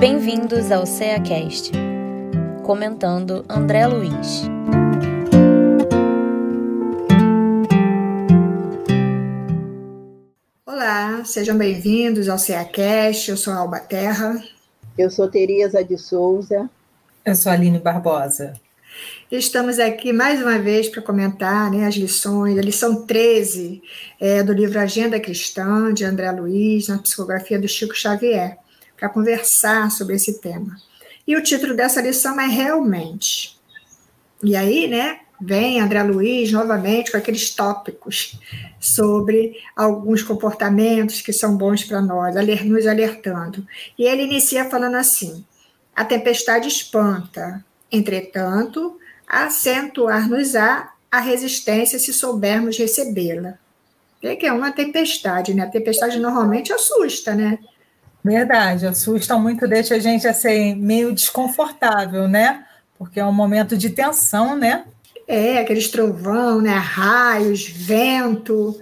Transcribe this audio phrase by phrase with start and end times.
[0.00, 1.72] Bem-vindos ao CEACast,
[2.62, 4.44] comentando André Luiz.
[10.64, 13.30] Olá, sejam bem-vindos ao CEACast.
[13.30, 14.42] Eu sou Alba Terra.
[14.96, 16.70] Eu sou Tereza de Souza.
[17.22, 18.54] Eu sou Aline Barbosa.
[19.30, 23.82] Estamos aqui mais uma vez para comentar né, as lições, a lição 13
[24.18, 28.56] é, do livro Agenda Cristã, de André Luiz, na psicografia do Chico Xavier,
[29.00, 30.76] para conversar sobre esse tema.
[31.26, 33.58] E o título dessa lição é Realmente.
[34.44, 38.38] E aí, né, vem André Luiz novamente com aqueles tópicos
[38.78, 43.66] sobre alguns comportamentos que são bons para nós, nos alertando.
[43.98, 45.44] E ele inicia falando assim:
[45.96, 53.54] a tempestade espanta, entretanto, acentuar-nos-á a resistência se soubermos recebê-la.
[54.22, 55.62] É que é uma tempestade, né?
[55.62, 57.58] A tempestade normalmente assusta, né?
[58.22, 62.64] Verdade, assusta muito, deixa a gente assim, meio desconfortável, né?
[62.98, 64.84] Porque é um momento de tensão, né?
[65.26, 66.74] É, aqueles trovão, né?
[66.74, 68.78] Raios, vento.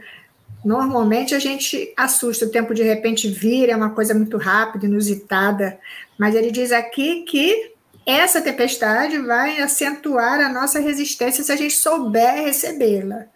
[0.64, 5.78] Normalmente a gente assusta, o tempo de repente vira, é uma coisa muito rápida, inusitada.
[6.18, 7.72] Mas ele diz aqui que
[8.04, 13.26] essa tempestade vai acentuar a nossa resistência se a gente souber recebê-la.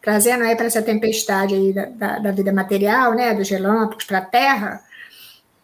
[0.00, 4.18] Trazendo aí para essa tempestade aí da, da, da, vida material, né, dos relâmpagos para
[4.18, 4.82] a Terra,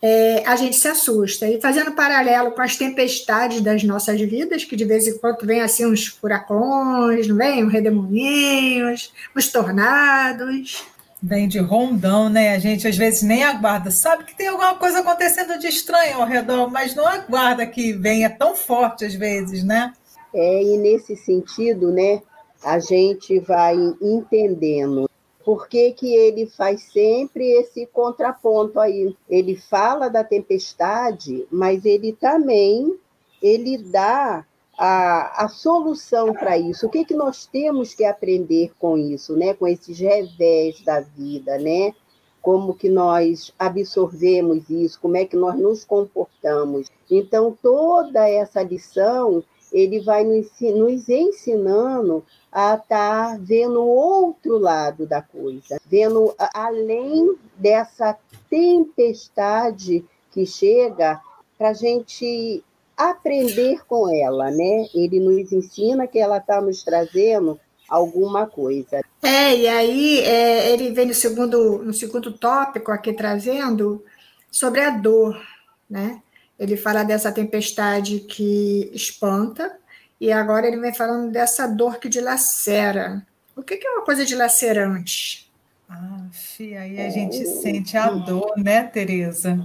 [0.00, 1.46] é, a gente se assusta.
[1.48, 5.60] E fazendo paralelo com as tempestades das nossas vidas, que de vez em quando vem
[5.60, 7.64] assim uns furacões, não vem?
[7.64, 10.84] Uns redemoinhos, uns tornados.
[11.20, 12.54] Vem de rondão, né?
[12.54, 13.91] A gente às vezes nem aguarda.
[13.91, 18.30] Sabe que tem alguma coisa acontecendo de estranho ao redor, mas não aguarda que venha
[18.30, 19.92] tão forte às vezes, né?
[20.32, 22.22] É, e nesse sentido, né,
[22.62, 25.08] a gente vai entendendo
[25.48, 29.16] por que, que ele faz sempre esse contraponto aí.
[29.27, 32.94] Ele fala da tempestade, mas ele também
[33.41, 34.44] ele dá
[34.76, 36.87] a, a solução para isso.
[36.87, 39.54] O que, que nós temos que aprender com isso, né?
[39.54, 41.94] com esses revés da vida, né?
[42.42, 46.88] como que nós absorvemos isso, como é que nós nos comportamos.
[47.10, 49.42] Então, toda essa lição,
[49.72, 57.36] ele vai nos, nos ensinando a estar tá vendo outro lado da coisa, vendo além
[57.56, 58.16] dessa
[58.48, 61.20] tempestade que chega,
[61.56, 62.62] para a gente
[62.97, 64.87] aprender com ela, né?
[64.94, 67.58] Ele nos ensina que ela está nos trazendo
[67.88, 69.00] alguma coisa.
[69.22, 74.04] É, e aí é, ele vem no segundo, no segundo tópico aqui trazendo
[74.50, 75.41] sobre a dor,
[75.88, 76.22] né?
[76.58, 79.78] Ele fala dessa tempestade que espanta,
[80.21, 83.23] e agora ele vem falando dessa dor que dilacera.
[83.56, 85.51] O que é uma coisa dilacerante?
[85.89, 86.27] Ah,
[86.61, 89.59] aí a gente sente a dor, né, Tereza?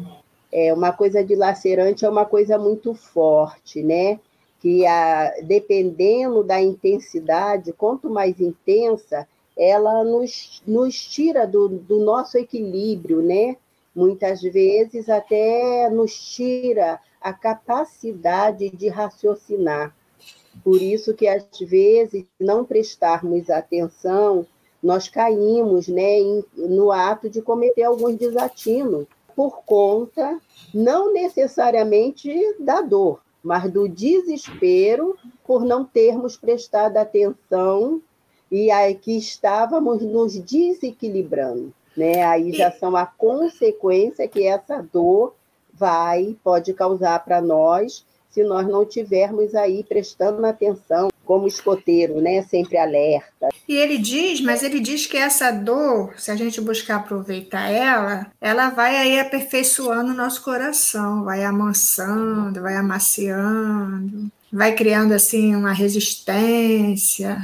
[0.54, 4.20] é uma coisa dilacerante é uma coisa muito forte, né?
[4.60, 9.28] Que a, dependendo da intensidade, quanto mais intensa,
[9.58, 13.58] ela nos, nos tira do, do nosso equilíbrio, né?
[13.96, 19.94] Muitas vezes até nos tira a capacidade de raciocinar.
[20.64, 24.46] Por isso que às vezes, não prestarmos atenção,
[24.82, 30.40] nós caímos né, em, no ato de cometer alguns desatinos por conta,
[30.74, 38.02] não necessariamente da dor, mas do desespero por não termos prestado atenção
[38.52, 41.74] e aí que estávamos nos desequilibrando.
[41.96, 42.24] Né?
[42.24, 45.34] Aí já são a consequência que essa dor
[45.74, 52.42] vai, pode causar para nós se nós não tivermos aí prestando atenção como escoteiro, né,
[52.42, 53.50] sempre alerta.
[53.70, 58.28] E ele diz, mas ele diz que essa dor, se a gente buscar aproveitar ela,
[58.42, 65.74] ela vai aí aperfeiçoando o nosso coração, vai amansando, vai amaciando, vai criando assim uma
[65.74, 67.42] resistência.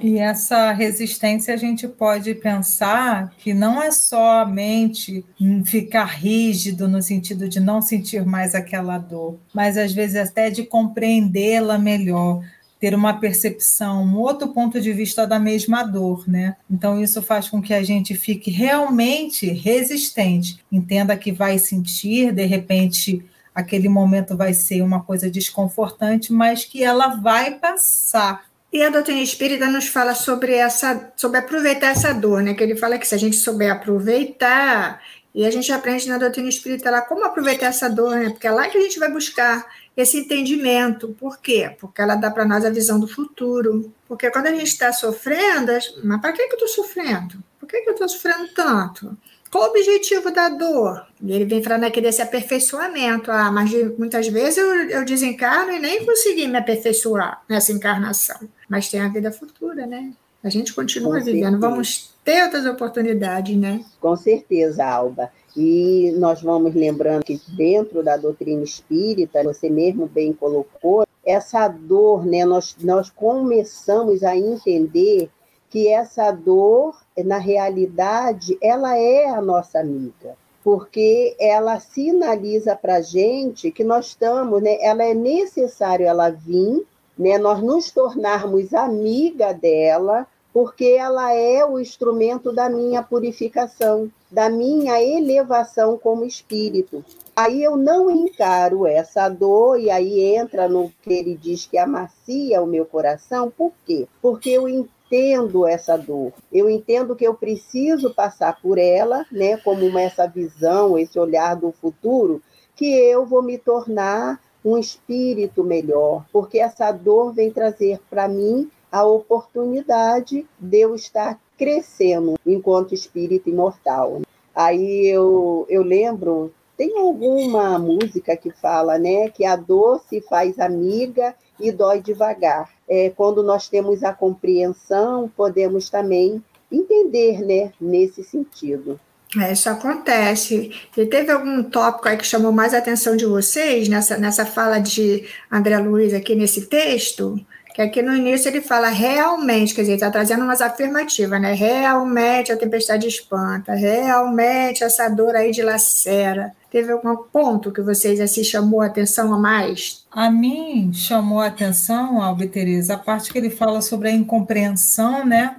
[0.00, 5.24] E essa resistência a gente pode pensar que não é somente
[5.64, 10.64] ficar rígido no sentido de não sentir mais aquela dor, mas às vezes até de
[10.64, 12.42] compreendê-la melhor
[12.80, 16.56] ter uma percepção, um outro ponto de vista da mesma dor, né?
[16.68, 22.44] Então isso faz com que a gente fique realmente resistente, entenda que vai sentir, de
[22.44, 28.44] repente aquele momento vai ser uma coisa desconfortante, mas que ela vai passar.
[28.72, 32.54] E a doutrina espírita nos fala sobre essa, sobre aproveitar essa dor, né?
[32.54, 35.00] Que ele fala que se a gente souber aproveitar,
[35.34, 38.30] e a gente aprende na doutrina espírita lá como aproveitar essa dor, né?
[38.30, 39.66] Porque é lá que a gente vai buscar
[39.96, 41.16] esse entendimento.
[41.18, 41.74] Por quê?
[41.80, 43.92] Porque ela dá para nós a visão do futuro.
[44.06, 45.72] Porque quando a gente está sofrendo,
[46.04, 47.42] mas para que, que eu estou sofrendo?
[47.58, 49.16] Por que, que eu estou sofrendo tanto?
[49.52, 51.06] Qual o objetivo da dor?
[51.22, 53.30] Ele vem falando aqui desse aperfeiçoamento.
[53.30, 58.48] Ah, mas muitas vezes eu, eu desencarno e nem consegui me aperfeiçoar nessa encarnação.
[58.66, 60.14] Mas tem a vida futura, né?
[60.42, 61.58] A gente continua Com vivendo, certeza.
[61.58, 63.84] vamos ter outras oportunidades, né?
[64.00, 65.30] Com certeza, Alba.
[65.54, 72.24] E nós vamos lembrando que dentro da doutrina espírita, você mesmo bem colocou, essa dor,
[72.24, 75.30] né, nós, nós começamos a entender
[75.68, 83.00] que essa dor, na realidade, ela é a nossa amiga, porque ela sinaliza para a
[83.00, 86.86] gente que nós estamos, né, ela é necessário ela vir,
[87.18, 94.50] né, nós nos tornarmos amiga dela, porque ela é o instrumento da minha purificação, da
[94.50, 97.02] minha elevação como espírito.
[97.34, 102.60] Aí eu não encaro essa dor, e aí entra no que ele diz que amacia
[102.62, 104.06] o meu coração, por quê?
[104.20, 104.68] Porque eu
[105.12, 110.26] entendo essa dor, eu entendo que eu preciso passar por ela, né, como uma, essa
[110.26, 112.40] visão, esse olhar do futuro,
[112.74, 118.70] que eu vou me tornar um espírito melhor, porque essa dor vem trazer para mim
[118.90, 124.22] a oportunidade de eu estar crescendo enquanto espírito imortal.
[124.54, 130.58] Aí eu, eu lembro, tem alguma música que fala, né, que a dor se faz
[130.58, 132.70] amiga e dói devagar.
[132.88, 138.98] É, quando nós temos a compreensão, podemos também entender, né, nesse sentido.
[139.40, 140.72] É, isso acontece.
[140.96, 144.78] E teve algum tópico aí que chamou mais a atenção de vocês nessa, nessa fala
[144.78, 147.40] de André Luiz aqui nesse texto?
[147.74, 151.54] Que aqui no início ele fala realmente, quer dizer, está trazendo umas afirmativas, né?
[151.54, 156.52] Realmente a tempestade espanta, realmente essa dor aí de lacera.
[156.70, 160.04] Teve algum ponto que vocês assim chamou a atenção a mais?
[160.10, 165.24] A mim chamou a atenção, Albi Tereza, a parte que ele fala sobre a incompreensão,
[165.24, 165.56] né?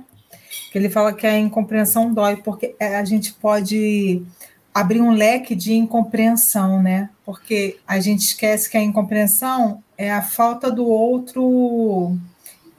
[0.72, 4.24] Que ele fala que a incompreensão dói, porque é, a gente pode
[4.74, 7.10] abrir um leque de incompreensão, né?
[7.26, 12.18] Porque a gente esquece que a incompreensão é a falta do outro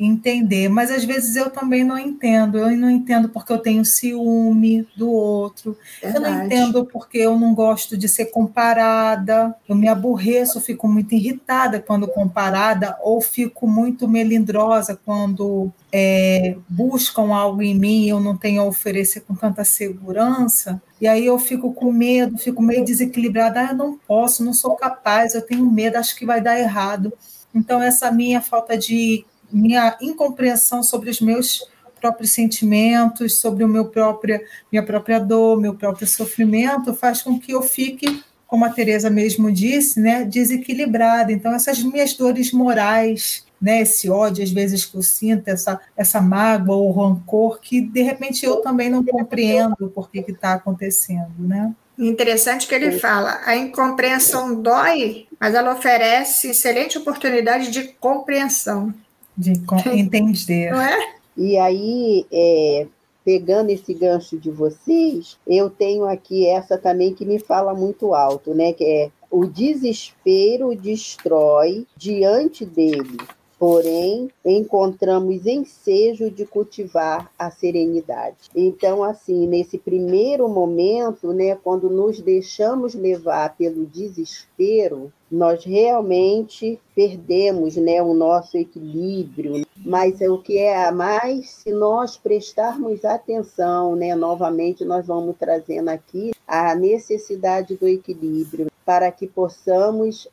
[0.04, 2.58] entender, mas às vezes eu também não entendo.
[2.58, 5.76] Eu não entendo porque eu tenho ciúme do outro.
[6.02, 6.24] Verdade.
[6.24, 9.54] Eu não entendo porque eu não gosto de ser comparada.
[9.68, 17.34] Eu me aborreço, fico muito irritada quando comparada ou fico muito melindrosa quando é, buscam
[17.34, 20.82] algo em mim e eu não tenho a oferecer com tanta segurança.
[21.00, 23.60] E aí eu fico com medo, fico meio desequilibrada.
[23.60, 27.12] Ah, eu não posso, não sou capaz, eu tenho medo, acho que vai dar errado.
[27.54, 29.24] Então, essa minha falta de
[29.54, 31.66] minha incompreensão sobre os meus
[32.00, 37.52] próprios sentimentos, sobre o meu própria, minha própria dor, meu próprio sofrimento, faz com que
[37.52, 41.32] eu fique, como a Teresa mesmo disse, né, desequilibrada.
[41.32, 46.20] Então, essas minhas dores morais, né, esse ódio às vezes que eu sinto, essa, essa
[46.20, 51.74] mágoa ou rancor, que de repente eu também não compreendo por que está acontecendo, né?
[51.96, 58.92] Interessante que ele fala, a incompreensão dói, mas ela oferece excelente oportunidade de compreensão.
[59.36, 59.52] De
[59.92, 60.70] entender.
[60.70, 61.14] Não é?
[61.36, 62.86] E aí, é,
[63.24, 68.54] pegando esse gancho de vocês, eu tenho aqui essa também que me fala muito alto,
[68.54, 68.72] né?
[68.72, 73.16] Que é o desespero destrói diante dele
[73.64, 78.50] porém encontramos ensejo de cultivar a serenidade.
[78.54, 87.76] Então, assim, nesse primeiro momento, né, quando nos deixamos levar pelo desespero, nós realmente perdemos
[87.76, 89.64] né, o nosso equilíbrio.
[89.78, 95.36] Mas é o que é a mais, se nós prestarmos atenção, né, novamente nós vamos
[95.38, 100.28] trazendo aqui a necessidade do equilíbrio para que possamos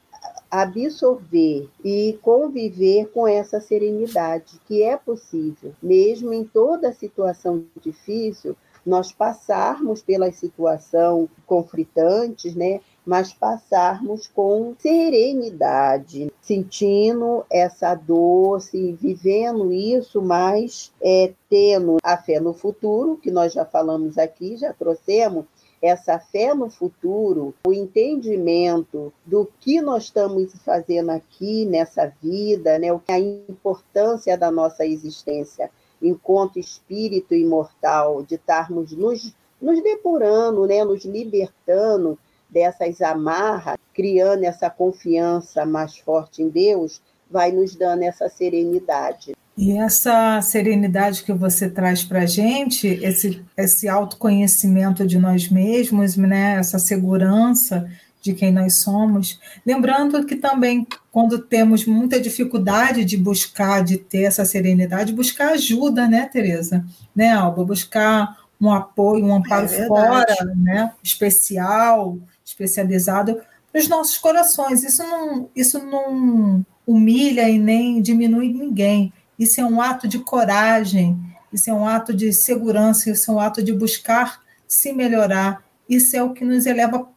[0.52, 8.56] absorver e conviver com essa serenidade, que é possível, mesmo em toda situação difícil,
[8.86, 12.82] nós passarmos pela situação conflitantes, né?
[13.06, 22.40] Mas passarmos com serenidade, sentindo essa dor, se vivendo isso, mas é, tendo a fé
[22.40, 25.46] no futuro, que nós já falamos aqui, já trouxemos,
[25.82, 32.90] essa fé no futuro, o entendimento do que nós estamos fazendo aqui nessa vida, né,
[33.10, 35.72] a importância da nossa existência
[36.02, 42.18] enquanto espírito imortal, de estarmos nos, nos depurando, né, nos libertando
[42.50, 49.34] dessas amarras, criando essa confiança mais forte em Deus, vai nos dando essa serenidade.
[49.58, 56.16] E essa serenidade que você traz para a gente, esse, esse autoconhecimento de nós mesmos,
[56.18, 57.90] né, essa segurança
[58.22, 59.40] de quem nós somos.
[59.66, 66.08] Lembrando que também, quando temos muita dificuldade de buscar, de ter essa serenidade, buscar ajuda,
[66.08, 66.86] né, Tereza?
[67.16, 67.66] Né, Alba?
[67.66, 74.84] Buscar um apoio, um amparo é fora, né, especial, especializado para os nossos corações.
[74.84, 79.14] Isso não, isso não humilha e nem diminui ninguém.
[79.38, 81.18] Isso é um ato de coragem,
[81.52, 85.64] isso é um ato de segurança, isso é um ato de buscar se melhorar.
[85.90, 87.08] Isso é o que nos eleva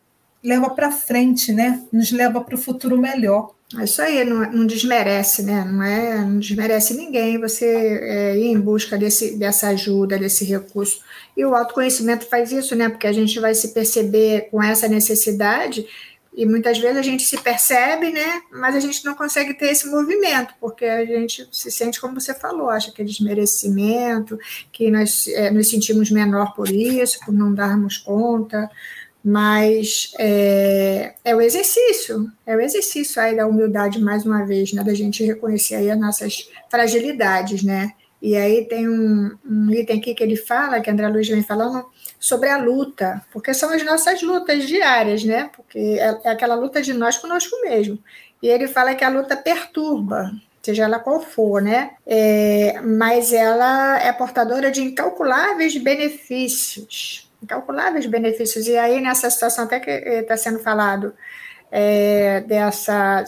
[0.43, 1.83] leva para frente, né?
[1.91, 3.55] Nos leva para o futuro melhor.
[3.79, 5.65] É isso aí, não, não, desmerece, né?
[5.65, 7.65] Não, é, não desmerece ninguém você
[8.03, 11.01] é, ir em busca desse, dessa ajuda, desse recurso.
[11.35, 12.91] E o autoconhecimento faz isso, né?
[12.91, 15.87] Porque a gente vai se perceber com essa necessidade
[16.37, 18.43] e muitas vezes a gente se percebe, né?
[18.51, 22.35] Mas a gente não consegue ter esse movimento, porque a gente se sente, como você
[22.35, 24.37] falou, acha que é desmerecimento,
[24.73, 28.69] que nós é, nos sentimos menor por isso, por não darmos conta.
[29.23, 34.83] Mas é, é, o exercício, é o exercício aí da humildade, mais uma vez, né?
[34.83, 37.93] Da gente reconhecer aí as nossas fragilidades, né?
[38.21, 41.87] E aí tem um, um item aqui que ele fala, que André Luiz vem falando,
[42.25, 45.51] sobre a luta, porque são as nossas lutas diárias, né?
[45.55, 47.99] Porque é, é aquela luta de nós conosco mesmo.
[48.43, 51.91] E ele fala que a luta perturba, seja ela qual for, né?
[52.07, 57.31] É, mas ela é portadora de incalculáveis benefícios.
[57.43, 58.67] Incalculáveis benefícios.
[58.69, 61.13] E aí, nessa situação até que está sendo falado,
[61.71, 63.23] é, dessa,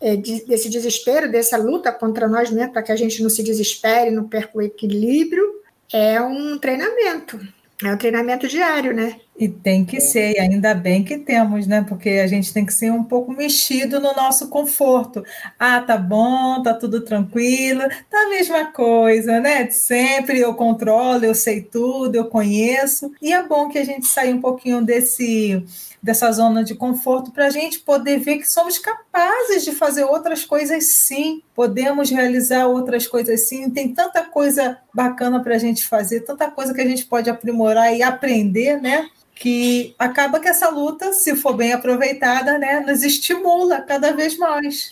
[0.00, 4.10] é, desse desespero, dessa luta contra nós mesmos, para que a gente não se desespere,
[4.10, 5.44] não perca o equilíbrio,
[5.92, 7.38] é um treinamento
[7.84, 9.20] é um treinamento diário, né?
[9.38, 11.84] E tem que ser, e ainda bem que temos, né?
[11.88, 15.24] Porque a gente tem que ser um pouco mexido no nosso conforto.
[15.56, 19.70] Ah, tá bom, tá tudo tranquilo, tá a mesma coisa, né?
[19.70, 23.12] Sempre eu controlo, eu sei tudo, eu conheço.
[23.22, 25.64] E é bom que a gente saia um pouquinho desse
[26.02, 30.44] dessa zona de conforto para a gente poder ver que somos capazes de fazer outras
[30.44, 33.68] coisas sim, podemos realizar outras coisas sim.
[33.70, 37.94] Tem tanta coisa bacana para a gente fazer, tanta coisa que a gente pode aprimorar
[37.94, 39.08] e aprender, né?
[39.38, 44.90] Que acaba que essa luta, se for bem aproveitada, né, nos estimula cada vez mais.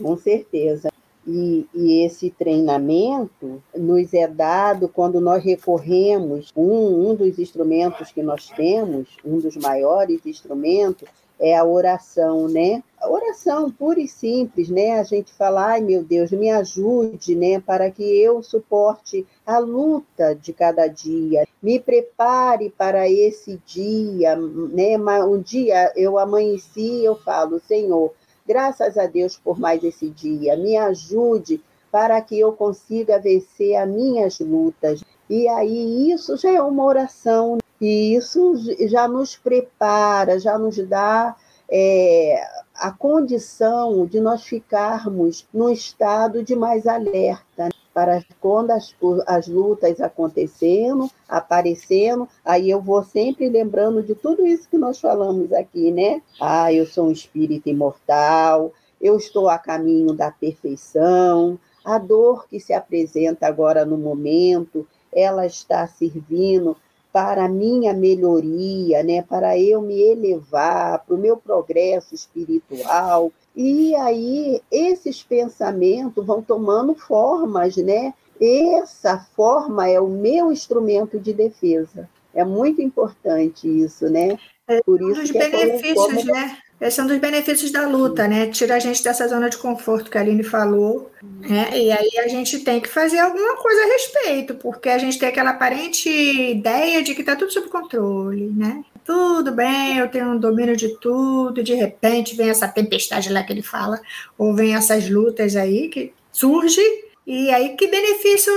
[0.00, 0.90] Com certeza.
[1.26, 8.22] E, e, esse treinamento nos é dado quando nós recorremos, um, um dos instrumentos que
[8.22, 12.82] nós temos, um dos maiores instrumentos, é a oração, né?
[13.02, 14.98] Oração pura e simples, né?
[14.98, 17.60] A gente fala, ai meu Deus, me ajude, né?
[17.60, 24.98] Para que eu suporte a luta de cada dia, me prepare para esse dia, né?
[25.24, 28.12] Um dia eu amanheci, eu falo, Senhor,
[28.50, 30.56] Graças a Deus por mais esse dia.
[30.56, 35.04] Me ajude para que eu consiga vencer as minhas lutas.
[35.28, 38.54] E aí isso já é uma oração, e isso
[38.88, 41.36] já nos prepara, já nos dá
[41.70, 42.42] é,
[42.80, 48.96] a condição de nós ficarmos num estado de mais alerta para quando as,
[49.26, 55.52] as lutas acontecendo, aparecendo, aí eu vou sempre lembrando de tudo isso que nós falamos
[55.52, 56.22] aqui, né?
[56.40, 62.58] Ah, eu sou um espírito imortal, eu estou a caminho da perfeição, a dor que
[62.58, 66.74] se apresenta agora no momento, ela está servindo
[67.12, 69.22] para a minha melhoria, né?
[69.22, 73.32] para eu me elevar, para o meu progresso espiritual.
[73.54, 78.14] E aí esses pensamentos vão tomando formas, né?
[78.40, 82.08] Essa forma é o meu instrumento de defesa.
[82.32, 84.38] É muito importante isso, né?
[84.68, 86.58] É Por isso um dos é benefícios, é né?
[86.80, 88.46] Esse é um dos benefícios da luta, né?
[88.46, 91.10] Tira a gente dessa zona de conforto que a Aline falou.
[91.22, 91.68] Né?
[91.74, 95.28] E aí a gente tem que fazer alguma coisa a respeito, porque a gente tem
[95.28, 98.82] aquela aparente ideia de que está tudo sob controle, né?
[99.04, 103.52] Tudo bem, eu tenho um domínio de tudo, de repente vem essa tempestade lá que
[103.52, 104.00] ele fala,
[104.38, 106.80] ou vem essas lutas aí que surge,
[107.26, 108.52] e aí que benefício,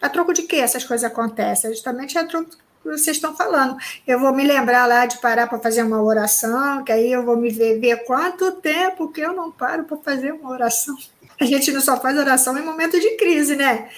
[0.00, 1.70] a troco de que essas coisas acontecem?
[1.70, 2.50] Justamente a troco
[2.92, 3.76] vocês estão falando.
[4.06, 7.36] Eu vou me lembrar lá de parar para fazer uma oração, que aí eu vou
[7.36, 10.96] me ver, ver quanto tempo que eu não paro para fazer uma oração.
[11.40, 13.88] A gente não só faz oração em momento de crise, né?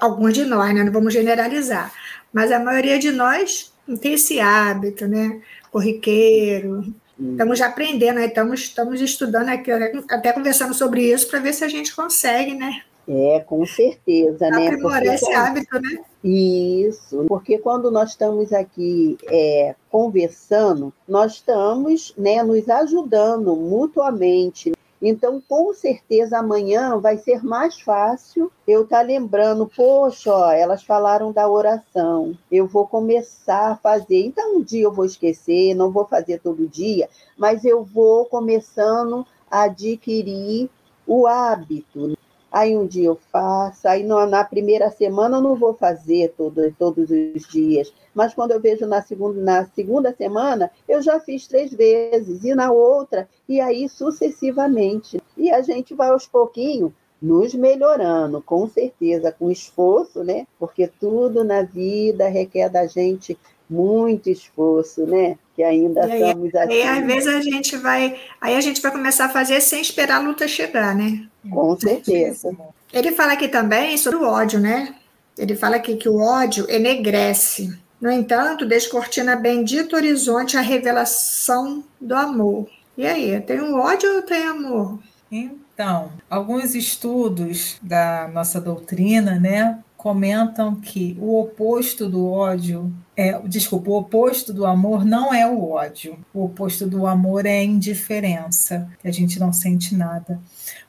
[0.00, 0.82] Alguns de nós, né?
[0.82, 1.92] Não vamos generalizar.
[2.32, 5.40] Mas a maioria de nós não tem esse hábito, né?
[5.70, 6.94] Corriqueiro.
[7.18, 8.26] Estamos aprendendo, né?
[8.26, 9.70] estamos, estamos estudando aqui,
[10.10, 12.82] até conversando sobre isso, para ver se a gente consegue, né?
[13.12, 14.68] É, com certeza, né?
[14.68, 15.98] Aprimorar esse hábito, né?
[16.22, 24.72] Isso, porque quando nós estamos aqui é, conversando, nós estamos né, nos ajudando mutuamente.
[25.02, 30.84] Então, com certeza, amanhã vai ser mais fácil eu estar tá lembrando, poxa, ó, elas
[30.84, 34.24] falaram da oração, eu vou começar a fazer.
[34.24, 39.26] Então, um dia eu vou esquecer, não vou fazer todo dia, mas eu vou começando
[39.50, 40.70] a adquirir
[41.04, 42.16] o hábito
[42.50, 47.10] aí um dia eu faço, aí na primeira semana eu não vou fazer todo, todos
[47.10, 51.72] os dias, mas quando eu vejo na segunda, na segunda semana, eu já fiz três
[51.72, 55.20] vezes, e na outra, e aí sucessivamente.
[55.36, 60.46] E a gente vai aos pouquinhos nos melhorando, com certeza, com esforço, né?
[60.58, 63.38] Porque tudo na vida requer da gente
[63.68, 65.38] muito esforço, né?
[65.60, 66.72] Que ainda e aí, estamos assim.
[66.72, 70.16] Aí às vezes a gente vai, aí a gente vai começar a fazer sem esperar
[70.16, 71.26] a luta chegar, né?
[71.50, 72.56] Com certeza.
[72.90, 74.94] Ele fala aqui também sobre o ódio, né?
[75.36, 77.78] Ele fala aqui que o ódio enegrece.
[78.00, 82.66] No entanto, descortina bendito horizonte a revelação do amor.
[82.96, 84.98] E aí, tem um ódio ou tem amor?
[85.30, 93.90] Então, alguns estudos da nossa doutrina, né, comentam que o oposto do ódio é, desculpa,
[93.90, 96.18] o oposto do amor não é o ódio.
[96.32, 100.40] O oposto do amor é a indiferença, que a gente não sente nada.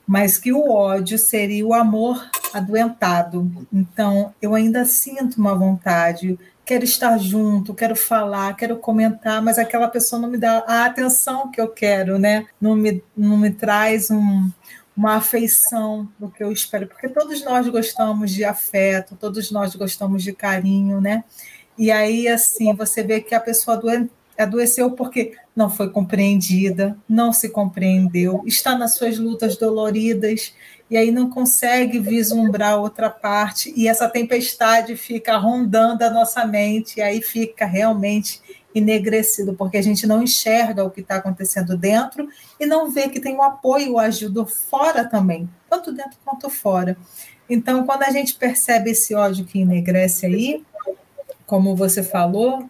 [0.08, 3.52] Mas que o ódio seria o amor adoentado.
[3.72, 9.90] Então, eu ainda sinto uma vontade, quero estar junto, quero falar, quero comentar, mas aquela
[9.90, 12.46] pessoa não me dá a atenção que eu quero, né?
[12.62, 14.50] Não me, não me traz um,
[14.96, 20.24] uma afeição do que eu espero, porque todos nós gostamos de afeto, todos nós gostamos
[20.24, 21.24] de carinho, né?
[21.78, 23.82] E aí, assim, você vê que a pessoa
[24.38, 30.54] adoeceu porque não foi compreendida, não se compreendeu, está nas suas lutas doloridas
[30.90, 36.98] e aí não consegue vislumbrar outra parte e essa tempestade fica rondando a nossa mente
[36.98, 38.42] e aí fica realmente
[38.74, 42.28] enegrecido, porque a gente não enxerga o que está acontecendo dentro
[42.60, 46.98] e não vê que tem um apoio ajuda fora também, tanto dentro quanto fora.
[47.50, 50.64] Então, quando a gente percebe esse ódio que enegrece aí,
[51.46, 52.70] como você falou,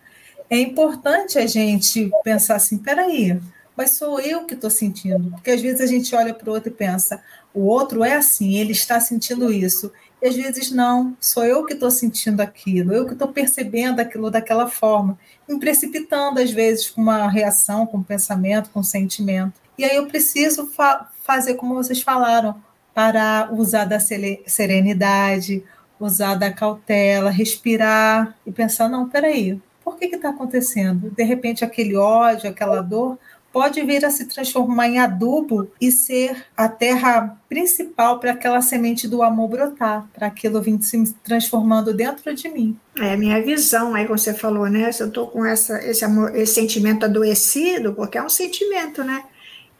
[0.50, 3.40] é importante a gente pensar assim: peraí,
[3.78, 5.32] mas sou eu que estou sentindo.
[5.32, 7.22] Porque às vezes a gente olha para o outro e pensa:
[7.54, 9.92] o outro é assim, ele está sentindo isso.
[10.22, 14.30] E às vezes não, sou eu que estou sentindo aquilo, eu que estou percebendo aquilo
[14.30, 15.18] daquela forma,
[15.50, 19.60] me precipitando às vezes com uma reação, com um pensamento, com um sentimento.
[19.78, 22.62] E aí eu preciso fa fazer como vocês falaram,
[22.94, 25.64] para usar da serenidade,
[26.00, 31.10] usar da cautela, respirar e pensar: não, peraí, por que está acontecendo?
[31.12, 33.18] De repente, aquele ódio, aquela dor
[33.52, 39.08] pode vir a se transformar em adubo e ser a terra principal para aquela semente
[39.08, 42.78] do amor brotar, para aquilo vir se transformando dentro de mim.
[42.98, 44.92] É a minha visão, aí você falou, né?
[44.92, 49.24] Se eu estou com essa, esse, amor, esse sentimento adoecido, porque é um sentimento, né?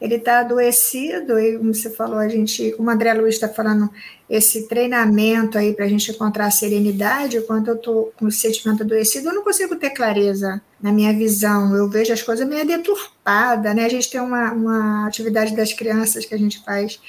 [0.02, 3.88] Ele está adoecido, e como você falou, a gente, como o André Luiz está falando,
[4.28, 8.82] esse treinamento aí para a gente encontrar a serenidade, quando eu estou com o sentimento
[8.82, 13.76] adoecido, eu não consigo ter clareza na minha visão, eu vejo as coisas meio deturpadas,
[13.76, 13.86] né?
[13.86, 17.00] A gente tem uma, uma atividade das crianças que a gente faz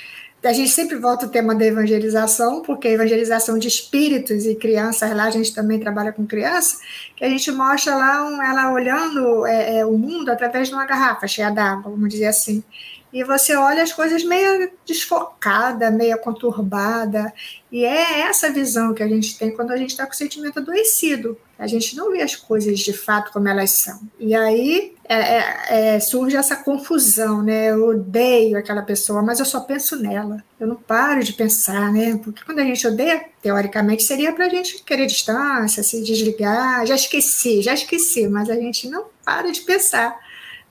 [0.42, 5.14] a gente sempre volta o tema da evangelização, porque a evangelização de espíritos e crianças,
[5.14, 6.78] lá a gente também trabalha com criança,
[7.16, 10.84] que a gente mostra lá um, ela olhando é, é, o mundo através de uma
[10.84, 12.62] garrafa cheia d'água, vamos dizer assim
[13.12, 17.32] e você olha as coisas meio desfocada, meio conturbada,
[17.70, 20.58] e é essa visão que a gente tem quando a gente está com o sentimento
[20.58, 21.38] adoecido.
[21.58, 24.00] A gente não vê as coisas de fato como elas são.
[24.18, 27.70] E aí é, é, é, surge essa confusão, né?
[27.70, 30.42] Eu odeio aquela pessoa, mas eu só penso nela.
[30.58, 32.18] Eu não paro de pensar, né?
[32.22, 36.86] Porque quando a gente odeia, teoricamente seria para a gente querer distância, se desligar.
[36.86, 40.18] Já esqueci, já esqueci, mas a gente não para de pensar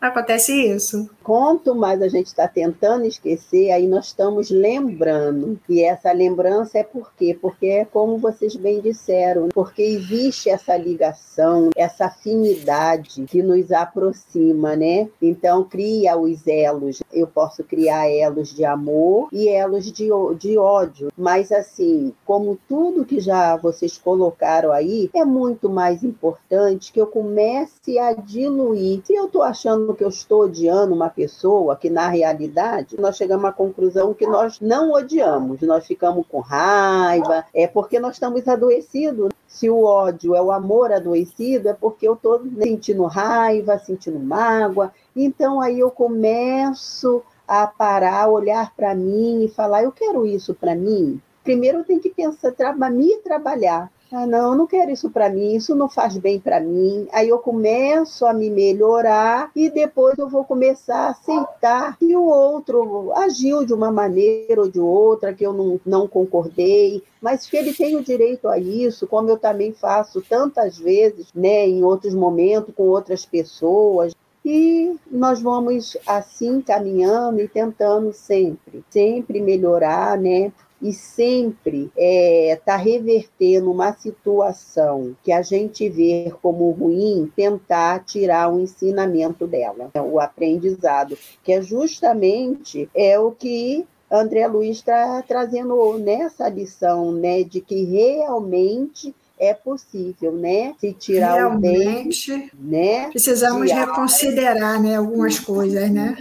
[0.02, 1.08] acontece isso.
[1.24, 5.60] Quanto mais a gente está tentando esquecer, aí nós estamos lembrando.
[5.70, 7.38] E essa lembrança é por quê?
[7.40, 14.76] Porque é como vocês bem disseram, porque existe essa ligação, essa afinidade que nos aproxima,
[14.76, 15.08] né?
[15.22, 17.04] Então cria os elos.
[17.14, 20.10] Eu posso criar elos de amor e elos de,
[20.40, 21.12] de ódio.
[21.16, 27.08] Mas assim, como tudo que já vocês colocaram aí, é muito mais importante que eu
[27.08, 29.02] comece a diluir.
[29.06, 33.46] Se eu estou achando que eu estou odiando uma pessoa, que na realidade nós chegamos
[33.46, 39.30] à conclusão que nós não odiamos, nós ficamos com raiva, é porque nós estamos adoecidos.
[39.48, 44.92] Se o ódio é o amor adoecido, é porque eu estou sentindo raiva, sentindo mágoa.
[45.16, 50.74] Então aí eu começo a parar, olhar para mim e falar: eu quero isso para
[50.74, 51.22] mim.
[51.44, 52.54] Primeiro eu tenho que pensar,
[52.90, 53.92] me trabalhar.
[54.14, 57.08] Ah, não, eu não quero isso para mim, isso não faz bem para mim.
[57.14, 62.26] Aí eu começo a me melhorar e depois eu vou começar a aceitar que o
[62.26, 67.56] outro agiu de uma maneira ou de outra que eu não, não concordei, mas que
[67.56, 72.14] ele tem o direito a isso, como eu também faço tantas vezes, né, em outros
[72.14, 74.14] momentos com outras pessoas.
[74.44, 80.52] E nós vamos assim caminhando e tentando sempre, sempre melhorar, né?
[80.82, 88.04] E sempre está é, tá revertendo uma situação que a gente vê como ruim, tentar
[88.04, 94.78] tirar o ensinamento dela, né, o aprendizado, que é justamente é o que André Luiz
[94.78, 100.76] está trazendo nessa lição, né, de que realmente é possível, né?
[100.80, 103.10] Se tirar Realmente, o bem, né?
[103.10, 103.88] Precisamos tirar...
[103.88, 106.16] reconsiderar, né, algumas coisas, né?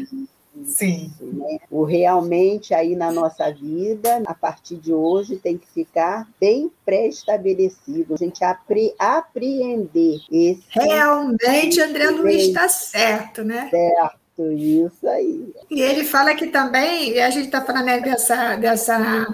[0.70, 1.12] Sim.
[1.20, 1.58] Né?
[1.70, 8.14] O realmente aí na nossa vida, a partir de hoje, tem que ficar bem pré-estabelecido.
[8.14, 10.62] A gente apre apreender esse.
[10.70, 13.68] Realmente, André Luiz está certo, né?
[13.70, 15.52] Certo isso aí.
[15.70, 19.26] E ele fala que também, e a gente está falando né, dessa, dessa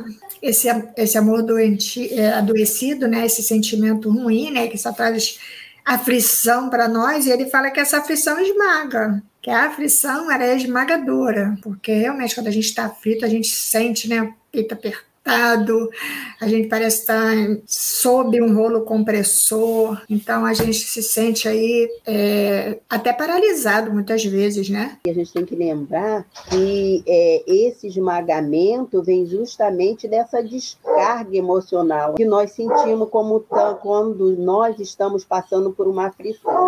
[0.42, 5.38] esse, esse amor doente, é, adoecido, né, esse sentimento ruim, né, que só traz
[5.86, 10.56] aflição para nós, e ele fala que essa aflição esmaga, que a aflição era é
[10.56, 16.48] esmagadora, porque realmente quando a gente está aflito, a gente sente, né, peito apertado, a
[16.48, 17.34] gente parece estar
[17.66, 24.70] sob um rolo compressor, então a gente se sente aí é, até paralisado muitas vezes,
[24.70, 24.98] né?
[25.04, 32.14] E a gente tem que lembrar que é, esse esmagamento vem justamente dessa descarga emocional
[32.14, 33.44] que nós sentimos como
[33.80, 36.65] quando nós estamos passando por uma aflição.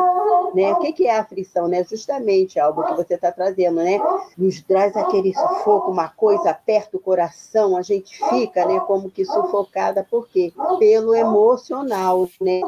[0.54, 0.72] Né?
[0.72, 1.68] O que é a aflição?
[1.68, 1.84] Né?
[1.84, 3.98] Justamente algo que você está trazendo, né?
[4.36, 9.10] Nos traz aquele sufoco, uma coisa aperta o coração, a gente fica fica, né, como
[9.10, 10.52] que sufocada, por quê?
[10.78, 12.60] Pelo emocional, né?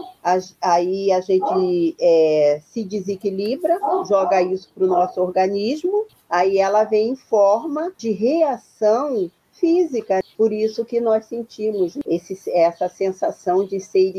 [0.61, 7.11] Aí a gente é, se desequilibra, joga isso para o nosso organismo, aí ela vem
[7.11, 10.21] em forma de reação física.
[10.41, 14.15] Por isso que nós sentimos esse, essa sensação de ser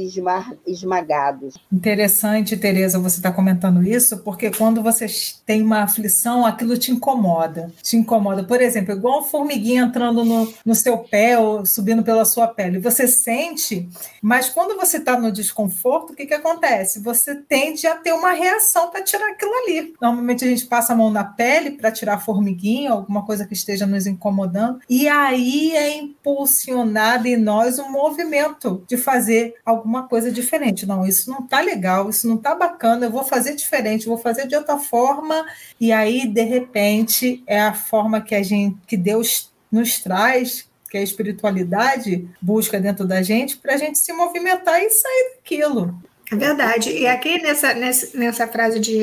[0.67, 1.55] esmagados.
[1.73, 5.07] Interessante, Tereza, você está comentando isso, porque quando você
[5.47, 7.71] tem uma aflição, aquilo te incomoda.
[7.81, 8.43] Te incomoda.
[8.43, 12.77] Por exemplo, igual formiguinha entrando no, no seu pé ou subindo pela sua pele.
[12.77, 13.89] Você sente,
[14.21, 16.99] mas quando você está no desconforto, o que, que acontece?
[16.99, 19.95] Você tende a ter uma reação para tirar aquilo ali.
[19.99, 23.55] Normalmente a gente passa a mão na pele para tirar a formiguinha, alguma coisa que
[23.55, 30.31] esteja nos incomodando, e aí é impulsionado em nós um movimento de fazer alguma coisa
[30.31, 30.85] diferente.
[30.85, 34.47] Não, isso não está legal, isso não está bacana, eu vou fazer diferente, vou fazer
[34.47, 35.45] de outra forma,
[35.79, 40.97] e aí, de repente, é a forma que a gente, que Deus nos traz, que
[40.97, 45.95] a espiritualidade busca dentro da gente, para a gente se movimentar e sair daquilo.
[46.31, 46.91] É verdade.
[46.91, 48.99] E aqui nessa, nessa, nessa frase de,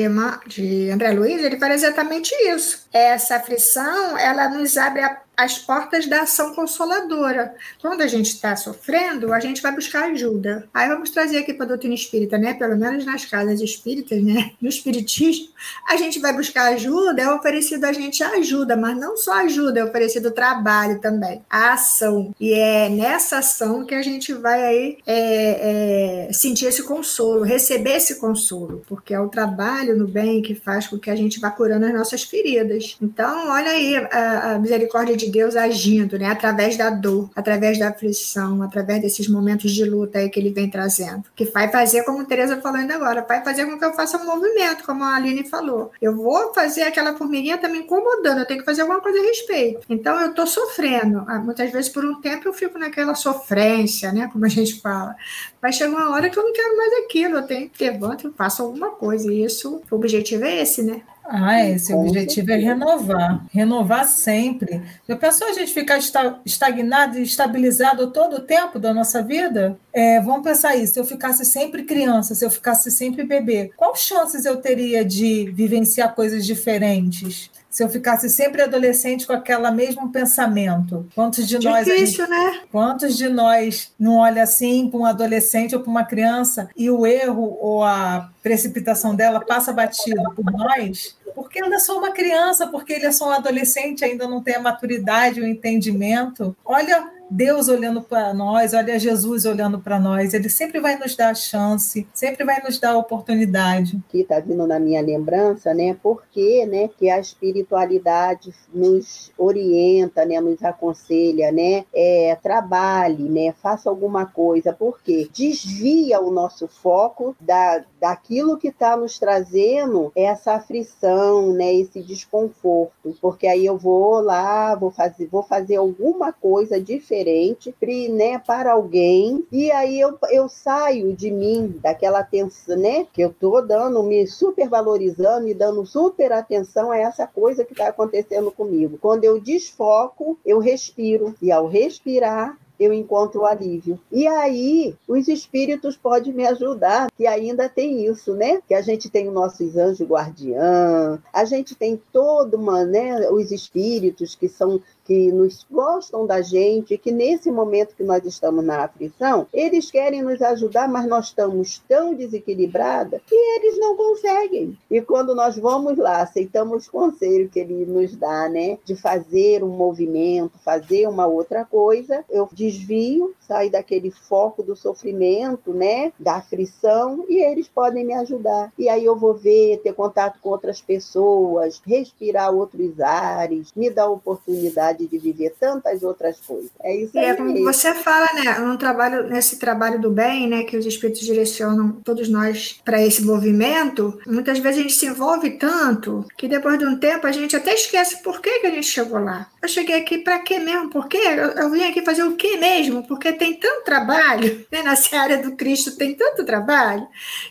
[0.47, 2.87] de André Luiz, ele fala exatamente isso.
[2.91, 7.55] Essa aflição, ela nos abre a as portas da ação consoladora.
[7.81, 10.67] Quando a gente está sofrendo, a gente vai buscar ajuda.
[10.73, 12.53] Aí vamos trazer aqui para a doutrina espírita, né?
[12.53, 14.51] Pelo menos nas casas espíritas, né?
[14.59, 15.47] No espiritismo,
[15.87, 19.83] a gente vai buscar ajuda, é oferecido a gente ajuda, mas não só ajuda, é
[19.85, 22.35] oferecido trabalho também, a ação.
[22.39, 27.95] E é nessa ação que a gente vai aí é, é, sentir esse consolo, receber
[27.95, 31.49] esse consolo, porque é o trabalho no bem que faz com que a gente vá
[31.49, 32.97] curando as nossas feridas.
[33.01, 36.27] Então, olha aí a, a misericórdia de Deus agindo, né?
[36.27, 40.69] Através da dor, através da aflição, através desses momentos de luta aí que ele vem
[40.69, 41.23] trazendo.
[41.35, 44.25] Que vai fazer, como Tereza falou ainda agora, vai fazer com que eu faça um
[44.25, 45.91] movimento, como a Aline falou.
[46.01, 49.23] Eu vou fazer aquela formiguinha tá me incomodando, eu tenho que fazer alguma coisa a
[49.23, 49.85] respeito.
[49.89, 51.23] Então eu tô sofrendo.
[51.27, 54.29] Ah, muitas vezes por um tempo eu fico naquela sofrência, né?
[54.31, 55.15] Como a gente fala.
[55.61, 58.31] Vai chegar uma hora que eu não quero mais aquilo, eu tenho que levanto e
[58.31, 59.31] faço alguma coisa.
[59.31, 61.01] E isso, o objetivo é esse, né?
[61.31, 62.53] Ah, esse Com objetivo certeza.
[62.53, 64.81] é renovar, renovar sempre.
[65.07, 65.99] Já pensou a gente ficar
[66.43, 69.79] estagnado e estabilizado todo o tempo da nossa vida?
[69.93, 73.95] É, vamos pensar isso, se eu ficasse sempre criança, se eu ficasse sempre bebê, qual
[73.95, 77.51] chances eu teria de vivenciar coisas diferentes?
[77.79, 81.07] Se eu ficasse sempre adolescente com aquele mesmo pensamento?
[81.15, 81.85] Quantos de Difícil, nós.
[81.85, 82.59] Difícil, né?
[82.69, 87.07] Quantos de nós não olha assim para um adolescente ou para uma criança e o
[87.07, 91.15] erro ou a precipitação dela passa batido por nós?
[91.33, 94.61] Porque ainda sou uma criança, porque ele é só um adolescente, ainda não tem a
[94.61, 96.53] maturidade, o entendimento.
[96.65, 101.29] Olha Deus olhando para nós, olha Jesus olhando para nós, ele sempre vai nos dar
[101.29, 104.01] a chance, sempre vai nos dar a oportunidade.
[104.09, 105.95] Que está vindo na minha lembrança, né?
[106.01, 111.85] Porque, né, que a espiritualidade nos orienta, né, nos aconselha, né?
[111.93, 113.53] É, trabalhe, né?
[113.61, 120.53] Faça alguma coisa, porque desvia o nosso foco da, daquilo que está nos trazendo essa
[120.53, 121.75] aflição, né?
[121.75, 128.09] Esse desconforto, porque aí eu vou lá, vou fazer, vou fazer alguma coisa diferente diferente
[128.09, 133.33] né, para alguém, e aí eu, eu saio de mim, daquela atenção, né, que eu
[133.33, 138.97] tô dando, me supervalorizando e dando super atenção a essa coisa que está acontecendo comigo.
[139.01, 143.99] Quando eu desfoco, eu respiro, e ao respirar, eu encontro o alívio.
[144.11, 148.61] E aí, os espíritos podem me ajudar, que ainda tem isso, né?
[148.67, 153.51] Que a gente tem os nossos anjos guardiã, a gente tem todo uma, né, os
[153.51, 158.83] espíritos que são que nos gostam da gente, que nesse momento que nós estamos na
[158.83, 164.77] aflição, eles querem nos ajudar, mas nós estamos tão desequilibradas que eles não conseguem.
[164.87, 169.63] E quando nós vamos lá, aceitamos o conselho que ele nos dá, né, de fazer
[169.63, 176.35] um movimento, fazer uma outra coisa, eu desvio, saio daquele foco do sofrimento, né, da
[176.35, 178.71] aflição, e eles podem me ajudar.
[178.77, 184.07] E aí eu vou ver, ter contato com outras pessoas, respirar outros ares, me dar
[184.07, 186.69] oportunidade de viver tantas outras coisas.
[186.83, 187.25] É isso e aí.
[187.25, 188.59] É como você fala, né?
[188.59, 190.63] No trabalho, nesse trabalho do bem, né?
[190.63, 195.51] Que os espíritos direcionam todos nós para esse movimento, muitas vezes a gente se envolve
[195.51, 198.87] tanto que depois de um tempo a gente até esquece por que, que a gente
[198.87, 199.47] chegou lá.
[199.61, 200.89] Eu cheguei aqui para quê mesmo?
[200.89, 201.17] Por quê?
[201.17, 203.07] Eu, eu vim aqui fazer o quê mesmo?
[203.07, 204.83] Porque tem tanto trabalho, né?
[204.83, 207.07] Nessa área do Cristo tem tanto trabalho,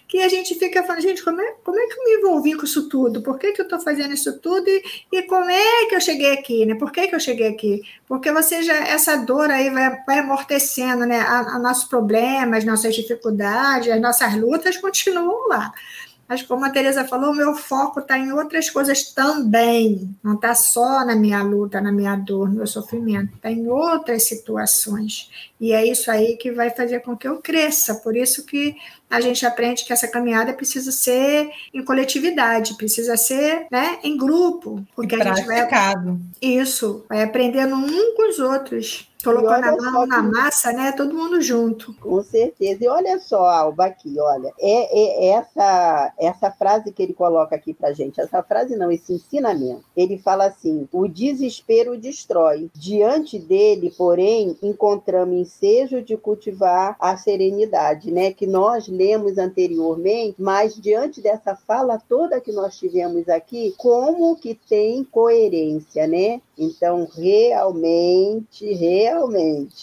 [0.06, 2.64] que a gente fica falando, gente, como é, como é que eu me envolvi com
[2.64, 3.22] isso tudo?
[3.22, 4.68] Por que, que eu estou fazendo isso tudo?
[4.68, 6.74] E, e como é que eu cheguei aqui, né?
[6.74, 10.18] Por que, que eu cheguei cheguei aqui, porque você já, essa dor aí vai, vai
[10.18, 11.20] amortecendo, né?
[11.20, 15.72] A, a nossos problemas, nossas dificuldades, as nossas lutas continuam lá.
[16.28, 20.14] Mas como a Teresa falou, o meu foco está em outras coisas também.
[20.22, 23.34] Não está só na minha luta, na minha dor, no meu sofrimento.
[23.34, 25.30] Está em outras situações.
[25.58, 27.94] E é isso aí que vai fazer com que eu cresça.
[27.94, 28.76] Por isso que
[29.10, 34.84] a gente aprende que essa caminhada precisa ser em coletividade, precisa ser né, em grupo.
[34.94, 35.66] Porque a gente vai.
[36.42, 40.92] Isso, vai aprendendo um com os outros colocando a mão na massa, né?
[40.92, 41.92] Todo mundo junto.
[41.94, 42.84] Com certeza.
[42.84, 47.74] E olha só, Alba, aqui, olha, é, é essa essa frase que ele coloca aqui
[47.74, 48.20] para gente.
[48.20, 49.84] Essa frase não, esse ensinamento.
[49.96, 52.70] Ele fala assim: o desespero destrói.
[52.74, 58.32] Diante dele, porém, encontramos ensejo de cultivar a serenidade, né?
[58.32, 64.54] Que nós lemos anteriormente, mas diante dessa fala toda que nós tivemos aqui, como que
[64.54, 66.40] tem coerência, né?
[66.56, 69.07] Então, realmente, realmente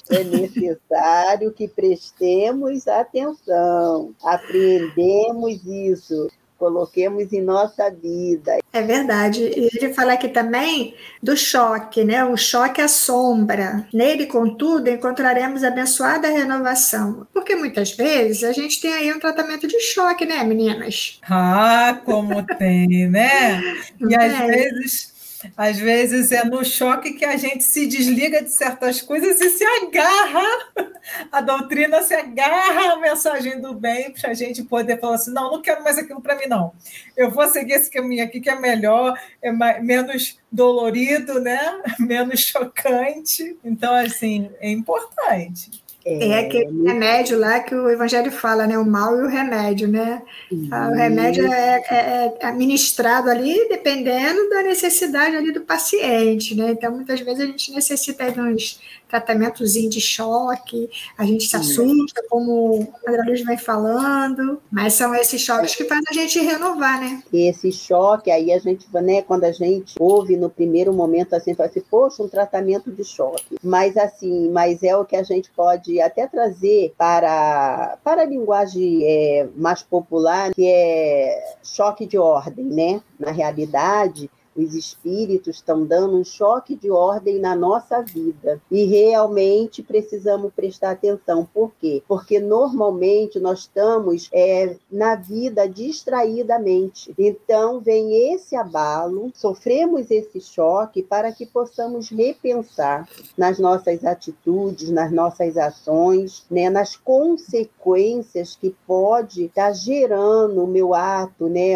[0.09, 8.57] é necessário que prestemos atenção, apreendemos isso, coloquemos em nossa vida.
[8.71, 9.41] É verdade.
[9.43, 12.23] E ele fala aqui também do choque, né?
[12.25, 13.87] O choque à sombra.
[13.93, 17.27] Nele, contudo, encontraremos abençoada renovação.
[17.33, 21.19] Porque muitas vezes a gente tem aí um tratamento de choque, né, meninas?
[21.29, 23.61] Ah, como tem, né?
[23.99, 25.14] e às vezes
[25.55, 29.63] às vezes é no choque que a gente se desliga de certas coisas e se
[29.63, 30.91] agarra,
[31.31, 35.51] a doutrina se agarra à mensagem do bem para a gente poder falar assim: não,
[35.51, 36.73] não quero mais aquilo para mim, não.
[37.15, 41.59] Eu vou seguir esse caminho aqui que é melhor, é mais, menos dolorido, né?
[41.99, 43.57] menos chocante.
[43.63, 45.84] Então, assim, é importante.
[46.07, 48.77] É, aquele remédio lá que o Evangelho fala, né?
[48.77, 50.21] O mal e o remédio, né?
[50.51, 56.71] O remédio é, é, é, administrado ali dependendo da necessidade ali do paciente, né?
[56.71, 62.23] Então, muitas vezes a gente necessita de uns tratamentozinho de choque, a gente se assusta,
[62.29, 66.99] como a André Luiz vem falando, mas são esses choques que fazem a gente renovar,
[66.99, 67.23] né?
[67.31, 71.53] E esse choque, aí a gente, né, quando a gente ouve no primeiro momento assim,
[71.55, 73.57] fala assim, poxa, um tratamento de choque.
[73.63, 79.03] Mas assim, mas é o que a gente pode até trazer para, para a linguagem
[79.03, 83.01] é, mais popular, que é choque de ordem, né?
[83.19, 89.83] Na realidade, os espíritos estão dando um choque de ordem na nossa vida e realmente
[89.83, 91.47] precisamos prestar atenção.
[91.53, 92.01] Por quê?
[92.07, 97.13] Porque normalmente nós estamos é, na vida distraidamente.
[97.17, 105.11] Então vem esse abalo, sofremos esse choque para que possamos repensar nas nossas atitudes, nas
[105.11, 111.75] nossas ações, né, nas consequências que pode estar tá gerando o meu ato né,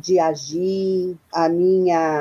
[0.00, 2.17] de agir, a minha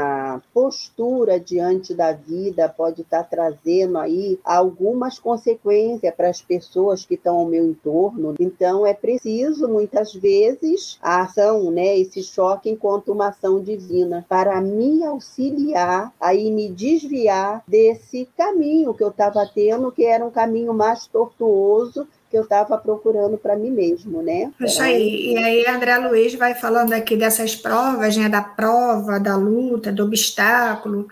[0.53, 7.37] postura diante da vida pode estar trazendo aí algumas consequências para as pessoas que estão
[7.37, 8.35] ao meu entorno.
[8.39, 14.59] Então é preciso muitas vezes a ação, né, esse choque enquanto uma ação divina para
[14.61, 20.73] me auxiliar aí me desviar desse caminho que eu estava tendo, que era um caminho
[20.73, 24.51] mais tortuoso que eu estava procurando para mim mesmo, né?
[24.59, 25.33] Isso aí.
[25.33, 28.27] E aí, André Luiz vai falando aqui dessas provas, né?
[28.27, 31.07] Da prova, da luta, do obstáculo,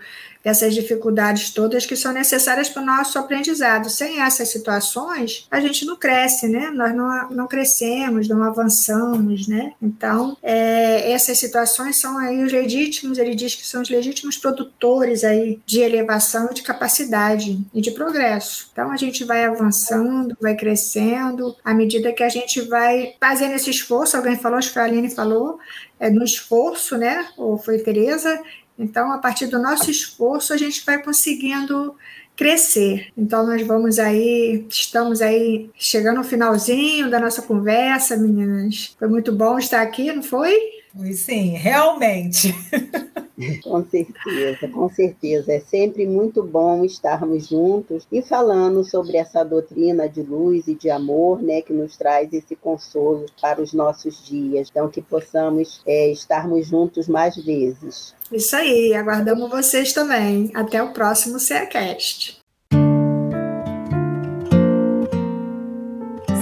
[0.46, 3.90] dessas dificuldades todas que são necessárias para o nosso aprendizado.
[3.90, 6.70] Sem essas situações, a gente não cresce, né?
[6.70, 9.72] Nós não, não crescemos, não avançamos, né?
[9.82, 15.24] Então, é, essas situações são aí os legítimos, ele diz que são os legítimos produtores
[15.24, 18.68] aí de elevação, de capacidade e de progresso.
[18.72, 23.70] Então, a gente vai avançando, vai crescendo, à medida que a gente vai fazendo esse
[23.70, 25.58] esforço, alguém falou, acho que a Aline falou,
[25.98, 27.26] é, no esforço, né?
[27.36, 28.40] Ou foi Tereza,
[28.78, 31.94] então, a partir do nosso esforço, a gente vai conseguindo
[32.36, 33.08] crescer.
[33.16, 38.94] Então, nós vamos aí, estamos aí chegando ao finalzinho da nossa conversa, meninas.
[38.98, 40.75] Foi muito bom estar aqui, não foi?
[40.96, 42.54] Foi sim, realmente.
[43.62, 45.52] Com certeza, com certeza.
[45.52, 50.88] É sempre muito bom estarmos juntos e falando sobre essa doutrina de luz e de
[50.88, 54.68] amor, né, que nos traz esse consolo para os nossos dias.
[54.70, 58.14] Então, que possamos é, estarmos juntos mais vezes.
[58.32, 60.50] Isso aí, aguardamos vocês também.
[60.54, 62.38] Até o próximo CEACast.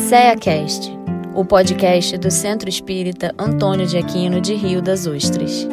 [0.09, 0.93] CEACast,
[1.35, 5.67] o podcast do Centro Espírita Antônio de Aquino de Rio das Ostras.